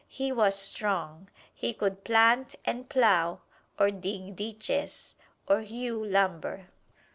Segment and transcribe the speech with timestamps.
[0.07, 3.41] He was strong he could plant and plow,
[3.77, 5.13] or dig ditches,
[5.47, 6.69] or hew lumber!